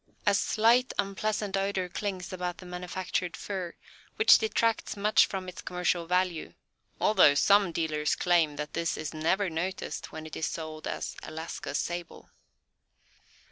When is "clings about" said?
1.87-2.57